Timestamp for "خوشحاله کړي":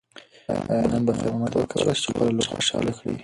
2.53-3.13